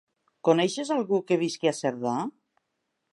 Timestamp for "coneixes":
0.47-0.89